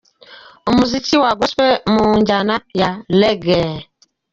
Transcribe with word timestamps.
umuziki 0.69 1.15
wa 1.23 1.31
Gospel 1.39 1.71
mu 1.93 2.05
njyana 2.19 2.55
ya 2.79 2.89
Reggae. 3.19 3.73